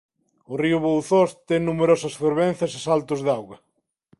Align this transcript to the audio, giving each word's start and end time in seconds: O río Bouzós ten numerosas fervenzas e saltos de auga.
O 0.51 0.53
río 0.63 0.77
Bouzós 0.85 1.29
ten 1.49 1.61
numerosas 1.63 2.17
fervenzas 2.21 2.71
e 2.77 2.79
saltos 2.87 3.19
de 3.25 3.29
auga. 3.37 3.57